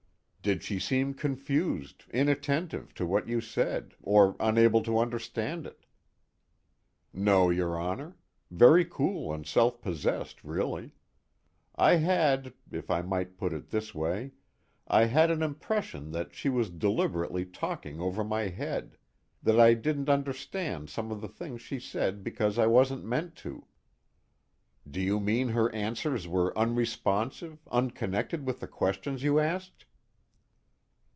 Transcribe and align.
"Did 0.43 0.63
she 0.63 0.79
seem 0.79 1.13
confused, 1.13 2.05
inattentive 2.09 2.95
to 2.95 3.05
what 3.05 3.27
you 3.27 3.41
said 3.41 3.93
or 4.01 4.35
unable 4.39 4.81
to 4.81 4.97
understand 4.97 5.67
it?" 5.67 5.85
"No, 7.13 7.51
your 7.51 7.77
Honor. 7.77 8.15
Very 8.49 8.83
cool 8.83 9.31
and 9.31 9.45
self 9.45 9.83
possessed, 9.83 10.43
really. 10.43 10.93
I 11.75 11.97
had 11.97 12.55
if 12.71 12.89
I 12.89 13.03
might 13.03 13.37
put 13.37 13.53
it 13.53 13.69
this 13.69 13.93
way 13.93 14.31
I 14.87 15.05
had 15.05 15.29
an 15.29 15.43
impression 15.43 16.09
that 16.13 16.33
she 16.33 16.49
was 16.49 16.71
deliberately 16.71 17.45
talking 17.45 17.99
over 18.01 18.23
my 18.23 18.47
head 18.47 18.97
that 19.43 19.59
I 19.59 19.75
didn't 19.75 20.09
understand 20.09 20.89
some 20.89 21.11
of 21.11 21.21
the 21.21 21.29
things 21.29 21.61
she 21.61 21.79
said 21.79 22.23
because 22.23 22.57
I 22.57 22.65
wasn't 22.65 23.05
meant 23.05 23.35
to." 23.45 23.67
"Do 24.89 24.99
you 24.99 25.19
mean 25.19 25.49
her 25.49 25.71
answers 25.71 26.27
were 26.27 26.57
unresponsive, 26.57 27.59
unconnected 27.71 28.47
with 28.47 28.59
the 28.59 28.67
questions 28.67 29.21
you 29.21 29.39
asked?" 29.39 29.85